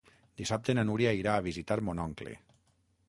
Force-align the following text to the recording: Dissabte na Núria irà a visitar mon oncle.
Dissabte 0.41 0.73
na 0.77 0.85
Núria 0.89 1.13
irà 1.19 1.35
a 1.35 1.43
visitar 1.49 1.79
mon 1.91 2.05
oncle. 2.09 2.35